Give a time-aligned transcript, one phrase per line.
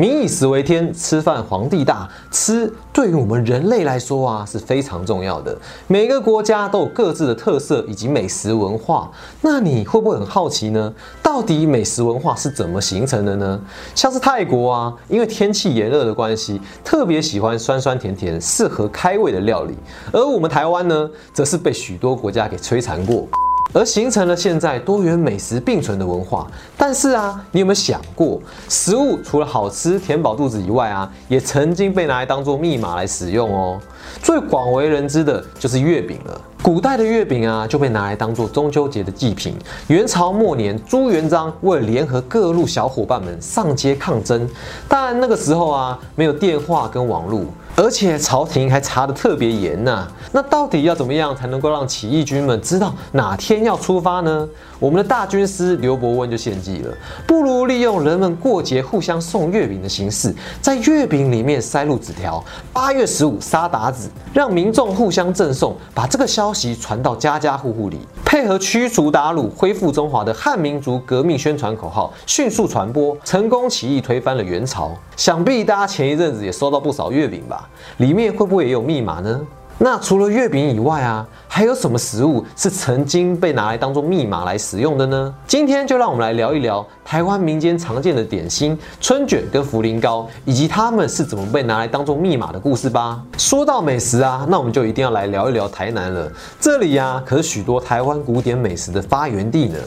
[0.00, 2.08] 民以食为天，吃饭皇帝大。
[2.30, 5.58] 吃对于我们人类来说啊是非常重要的。
[5.88, 9.10] 每个国家都有各自的特色以及美食文化。
[9.40, 10.94] 那你会不会很好奇呢？
[11.20, 13.60] 到底美食文化是怎么形成的呢？
[13.92, 19.74] 像是泰国啊，因为天气炎热的关系，特别喜欢酸酸甜甜、适合开胃的料理。
[20.12, 23.26] 而我们台湾呢，则是被许多国家给摧残过。
[23.72, 26.46] 而形成了现在多元美食并存的文化。
[26.76, 33.80] 但是啊，你有没有想过，食物除了好吃填饱肚子以外啊，也曾经被拿来当做密码来使用哦。
[34.22, 36.40] 最广为人知的就是月饼了。
[36.60, 39.54] 古代的月饼啊，就被拿来当做中秋节的祭品。
[39.86, 44.48] 元朝末年，朱元璋为了联合各路小伙伴们上街抗争，
[44.88, 47.42] 但那个时候啊，没有电话跟网络。
[47.80, 54.48] 而且朝廷还查得特别严呐，那到底要怎么样才能够让起义军们知道哪天要出发呢？
[54.80, 56.92] 我们的大军师刘伯温就献计了，
[57.24, 74.90] 不如利用人们过节互相送月饼的形式，在月饼里面塞入纸条，八月十五杀鞑子，让民众互相赠送，把这个消息传到家家户户里，配合驱除鞑虏、恢复中华的汉民族革命宣传口号，迅速传播，成功起义推翻了元朝。
[75.16, 77.67] 想必大家前一阵子也收到不少月饼吧？
[77.98, 79.40] 里面会不会也有密码呢？
[79.80, 85.32] 那除了月饼以外啊，还有什么食物是曾经被拿来当做密码来使用的呢？
[85.46, 93.22] 今天就让我们来聊一聊台湾民间常见的点心春卷跟茯苓糕，以及它们是怎么被拿来当做密码的故事吧。
[93.38, 96.28] 说到美食啊，那我们就一定要来聊一聊台南了。
[96.60, 99.78] 这里呀，可是许多台湾古典美食的发源地呢。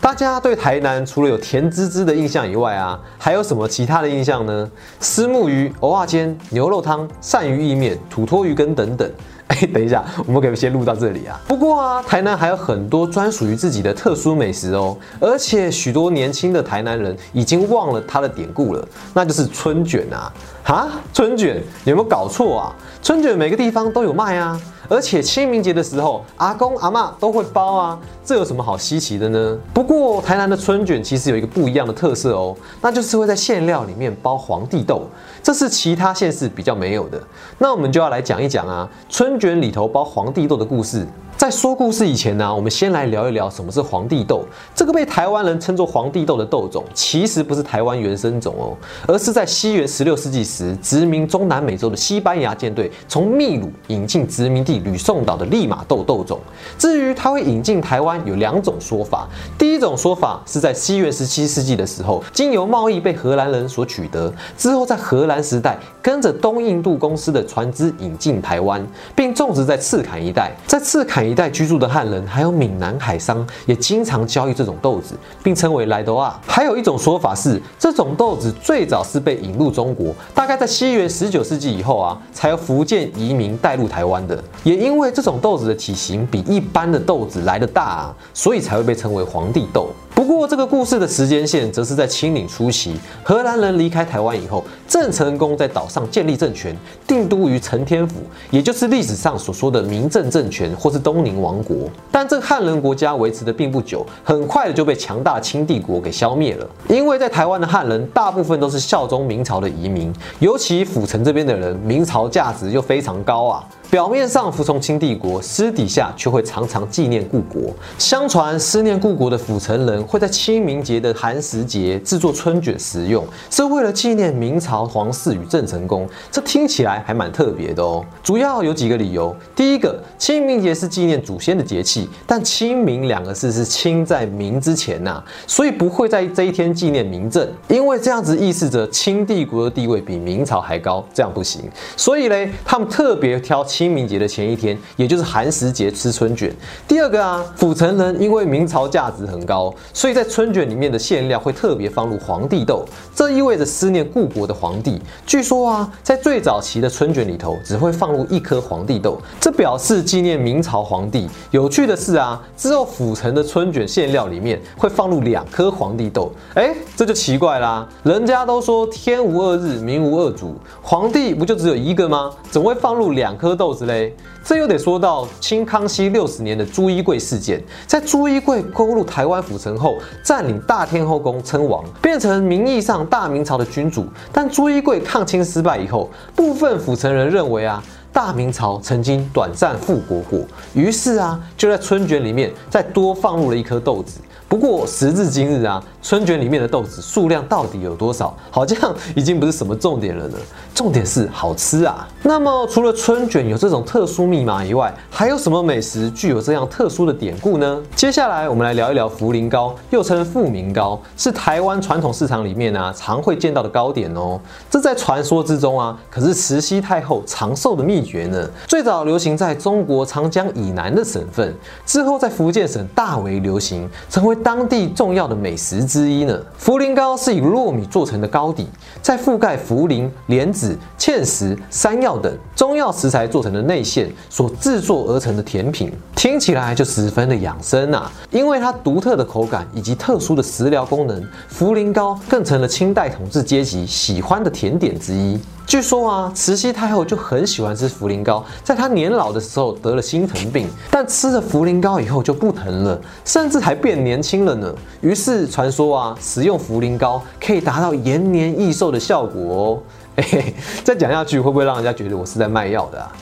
[0.00, 4.68] 大家对台南除了有甜滋滋的印象以外啊，还有什么其他的印象呢？
[4.98, 9.08] 丝木鱼、蚵仔煎、牛肉汤、鳝鱼意面、土托鱼羹等等。
[9.48, 11.40] 哎，等一下，我们可以先录到这里啊。
[11.46, 20.32] 不过啊，台南还有很多专属于自己的特殊美食哦，而且许多年轻的台南人已经忘了它的典故了，那就是春卷啊。
[20.64, 22.74] 哈，春卷有没有搞错啊？
[23.02, 24.60] 春卷每个地方都有卖啊。
[24.88, 29.58] 而且清明节的时候，阿公阿妈都会包啊，这有什么好稀奇的呢？
[29.74, 35.02] 不过台南的春卷其实有一个不一样的特色哦，那就是会在馅料里面包皇帝豆，
[35.42, 37.20] 这是其他县市比较没有的。
[37.58, 41.06] 那我们就要来讲一讲啊，春卷里头包皇帝豆的故事。
[41.36, 44.42] 在说故事以前呢，我们先来聊一聊什么是皇帝豆。
[44.74, 48.74] 这个被台湾人称作皇帝豆的豆种，其实不是台湾原生种哦，
[49.06, 56.40] 而是在西元十六世纪时殖民中南美洲的西班牙舰队从秘鲁引进殖民地吕宋岛的利马豆豆种。
[56.78, 59.28] 至于它会引进台湾，有两种说法。
[59.58, 71.25] 第一种说法是在西元十七世纪的时候，经由贸易被荷兰人所取得，之后在荷兰时代跟着东印度公司的船只引进台湾，并种植在赤坎一带，在赤坎。
[71.26, 76.40] 一带居住的汉人，还有闽南海商，也经常交易这种豆子，并称为莱豆啊。
[76.46, 84.42] 还有一种说法是，这种豆子最早是被引入中国，大概在西元十九世纪以后啊，才由福建移民带入台湾的。
[84.64, 89.88] 也因为这种豆子的体型比一般的豆子来的大啊，所以才会被称为皇帝豆。
[90.14, 96.76] 不过，这个故事的时间线则是在清领初期，荷兰人离开台湾以后，郑成功在岛上建立政权，
[97.06, 98.16] 定都于承天府，
[98.50, 101.76] 也就是历史上所说的明郑政权，或是东宁王国。
[102.10, 106.66] 但这汉人国家维持的并不久，很快的就被强大清帝国给消灭了。
[106.88, 113.64] 因为在台湾的汉人大部分都是效忠明朝的移民，尤其府城这边的人，明朝价值又非常高啊。
[113.88, 117.72] 表面上服从清帝国，私底下却会常常纪念故国。
[117.98, 126.08] 相传思念故国的府城人会在清明节的寒食节制作春卷食用，是为了纪念明朝皇室与郑成功。
[126.32, 128.04] 这听起来还蛮特别的哦。
[128.22, 141.62] 主要有几个理由：第一个，清明节是纪念祖先的节气，但清明两个字是清在明之前呐，所以不会在这一天纪念明正，因为这样子意示着清帝国的地位比明朝还高，这样不行。
[141.94, 143.66] 所以嘞，他们特别挑。
[143.76, 146.50] 清明节的前一天，也就是寒食节吃春卷。
[146.88, 155.00] 第二个啊，府城人因为明朝价值很高，所以在春卷里面的馅料会特别放入皇帝豆，这意味着思念故国的皇皇帝。
[155.26, 161.28] 据说啊，在最早期的春卷里头只会放入一颗皇帝豆，这表示纪念明朝皇帝。
[161.50, 167.86] 有趣的是啊，之后府城的春卷馅料里面会放入两颗皇帝豆，哎，这就奇怪啦。
[168.02, 172.32] 人家都说天无二日，民无二主，皇帝不就只有一个吗？
[172.50, 173.66] 怎么会放入两颗豆？
[173.66, 174.14] 豆子嘞，
[174.44, 177.60] 这又得说到清康熙六十年的朱一贵事件。
[177.84, 184.06] 在朱一贵攻入台湾府城后，占领大天后宫称王，变成名义上大明朝的君主。
[184.30, 190.40] 但朱一贵抗清失败以后，部分府城人认为啊，大明朝曾经短暂复国过，
[190.72, 194.18] 于是啊，就在春卷里面再多放入了一颗豆子。
[194.48, 200.38] 不过时至今日啊，春卷里面的豆子数量到底有多少，好像已经不是什么重点了呢。
[200.72, 202.06] 重点是好吃啊。
[202.22, 207.82] 那么除了春卷有这种特殊密码以外，还有什么美食具有这样特殊的典故呢？
[207.96, 214.38] 接下来我们来聊一聊茯苓糕，又称富民糕，是台湾传统市场里面啊常会见到的糕点哦。
[214.70, 218.48] 这在传说之中啊，可是慈禧太后长寿的秘诀呢。
[218.68, 221.52] 最早流行在中国长江以南的省份，
[221.84, 226.40] 之后在福建省大为流行，成为当地重要的美食之一呢。
[226.62, 228.68] 茯苓糕是以糯米做成的糕底，
[229.02, 238.10] 再覆盖茯苓、莲子、芡实、山药等中药食材做成的内馅所制作而成的甜品，听起来就十分的养生啊！
[238.30, 241.22] 因为它独特的口感以及特殊的食疗功能，
[241.56, 245.38] 茯苓糕更成了清代统治阶级喜欢的甜点之一。
[245.66, 254.72] 据说啊，慈禧太后就很喜欢吃茯苓糕，在她年老的时候得了心疼病，但吃了茯苓糕以后就不疼了，甚至还变年轻了呢。
[255.00, 259.82] 于是传说啊，食用茯苓糕可以达到延年益寿的效果哦。
[260.22, 260.54] 嘿，
[260.84, 263.12] 再讲下去会不会让人家觉得我是在卖药的啊？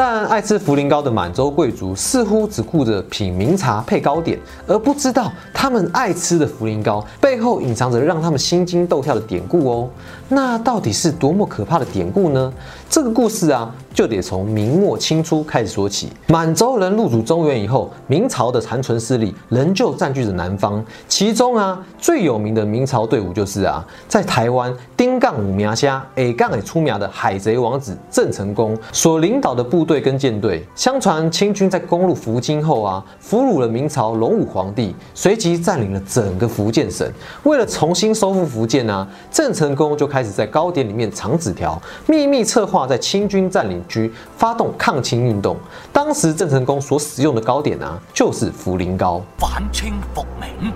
[0.00, 9.90] 但爱吃茯苓糕的满洲贵族似乎只顾着品茗茶配糕点，而不知道他们爱吃的茯苓糕背后隐藏着让他们心惊肉跳的典故哦。
[10.28, 12.52] 那到底是多么可怕的典故呢？
[12.88, 13.74] 这个故事啊。
[13.98, 16.08] 就得从明末清初开始说起。
[16.28, 20.84] 满洲人入主中原以后，明朝的残存势力仍旧占据着南方。
[21.08, 30.64] 其中啊，最有名的明朝队伍就是啊，在台湾丁杠五苗虾 A 杠也出苗的海贼王子郑成功所领导的部队跟舰队。
[30.76, 37.10] 相传清军在攻入福津后啊，俘虏了明朝隆武皇帝，随即占领了整个福建省。
[37.42, 43.78] 为了重新收复福建啊，郑成功就开始在糕点里面藏纸条，秘密策划在清军占领。
[43.88, 45.56] 区发动抗清运动，
[45.92, 49.22] 当时郑成功所使用的糕点呢，就是茯苓糕。
[49.38, 50.72] 反清复明，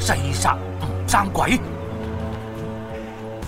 [0.00, 1.60] 世上唔生鬼。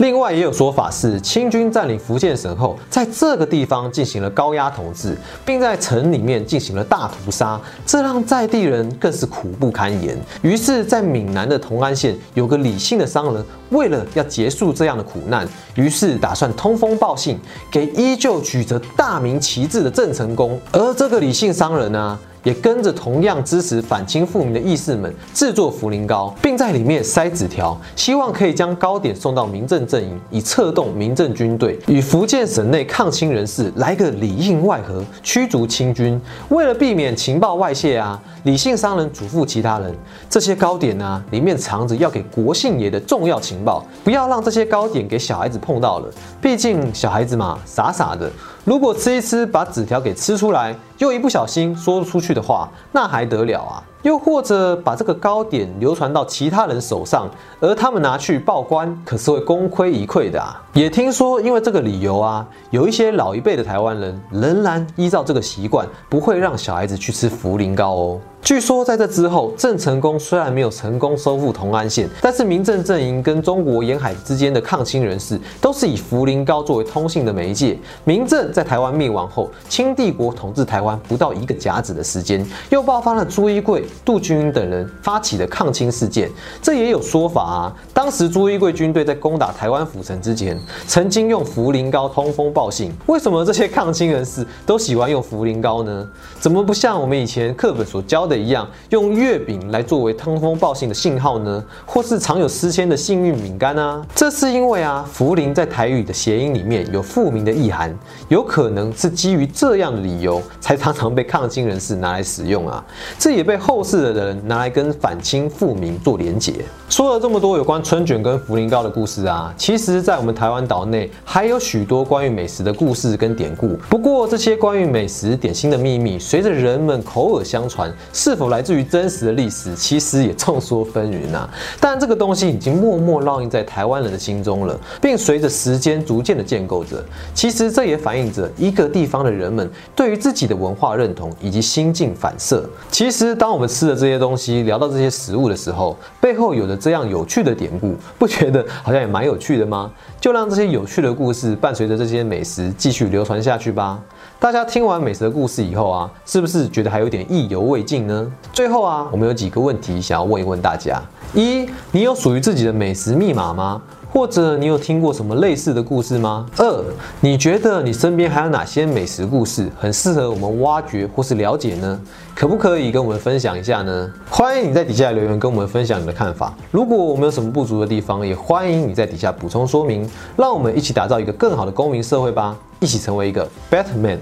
[0.02, 10.18] 另外也有说法是，清军占领福建省后，在这个地方进行了高压统治，并在城里面进行了大屠杀，这让在地人更是苦不堪言。
[10.42, 15.46] 于是，在闽南的同安县，有个李姓的商人，为了要结束这样的苦难，
[15.76, 17.38] 于是打算通风报信
[17.70, 20.60] 给依旧举着大明旗帜的郑成功。
[20.72, 22.18] 而这个李姓商人呢？
[22.42, 36.20] 也跟着同样支持反清复明的义士们制作茯苓糕，并在里面塞纸条，希望可以将糕点送到民政阵营，以策动民政军队与福建省内抗清人士来个里应外合，驱逐清军。
[36.48, 39.94] 为了避免情报外泄啊，李姓商人嘱咐其他人，
[40.28, 46.10] 这些糕点呢，里面藏着要给国姓爷的重要情报，不要让这些糕点给小孩子碰到了，
[46.40, 48.30] 毕竟小孩子嘛，傻傻的。
[48.64, 53.82] 如果吃一吃，把纸条给吃出来，又一不小心说出去的话，那还得了啊？
[54.02, 57.28] 又或者把这个糕点流传到其他人手上，
[57.58, 60.62] 而他们拿去报官，可是会功亏一篑的啊！
[60.74, 68.20] 也听说因为这个理由啊，有一些老一辈的台湾人仍然依照这个习惯，不会让小孩子去吃茯苓糕哦。
[68.42, 77.78] 据说在这之后，郑成功虽然没有成功收复同安县，但是民政阵营跟中国沿海之间的抗清人士都是以茯苓膏作为通信的媒介。
[78.02, 83.84] 民政在台湾灭亡后，清帝国统治台湾不到一个甲子的时间，又爆发了朱一贵。
[84.04, 86.28] 杜君英等人发起的抗清事件，
[86.60, 87.76] 这也有说法啊。
[87.94, 92.92] 当时朱一贵军队在攻打台湾府城之前，曾经用茯苓膏通风报信。
[93.06, 96.08] 为什么这些抗清人士都喜欢用茯苓膏呢？
[96.40, 101.64] 怎么不像我们以前课本所教的一样，用月饼来作为通风报信的信号呢？
[101.86, 104.04] 或是藏有诗签的幸运饼干啊？
[104.14, 107.96] 这是因为啊，茯苓在台语的谐音里面有富民的意涵，
[108.28, 112.84] 有可能是基于这样的理由，才常常被抗清人士拿来使用啊。
[113.18, 116.54] 这也被后世的人拿来跟反清复明做连结。
[116.88, 123.68] 说了这么多有关春卷跟茯苓糕的故事啊，其实，在我们台湾岛内还有许多关于美食的故事跟典故。
[123.88, 131.50] 不过，这些关于美食点心的秘密，随着人们口耳相传，是否来自于真实的历史，其实也众说纷纭啊。
[131.80, 137.04] 但这个东西已经默默烙印在台湾人的心中了，并随着时间逐渐的建构着。
[137.34, 142.64] 其实，这也反映着一个地方的人们对于自己的文化认同以及心境反射。
[142.92, 149.90] 其实，当我们吃的这些东西，聊到这些食物的时候，背后有着这样有趣的典故，不觉得好像也蛮有趣的吗？
[150.20, 154.00] 就让这些有趣的故事伴随着这些美食继续流传下去吧。
[154.38, 158.32] 大家听完美食的故事以后啊，是不是觉得还有点意犹未尽呢呢？
[158.52, 161.02] 最后啊，我们有几个问题想要问一问大家：
[161.34, 163.80] 一，你有属于自己的美食密码吗？
[164.12, 166.46] 或者你有听过什么类似的故事吗？
[166.58, 166.84] 二，
[167.20, 171.98] 你觉得你身边还有哪些美食故事很适合我们挖掘或是了解呢？
[172.34, 174.12] 可不可以跟我们分享一下呢？
[174.28, 176.52] 欢迎你在底下留言跟我们分享你的看法。
[176.70, 184.18] 如果我们有什么不足的地方，也欢迎你在底下补充说明，让我们一起打造一个更好的公民社会吧，一起成为一个 better man。